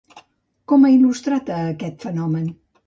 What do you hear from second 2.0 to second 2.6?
fenomen?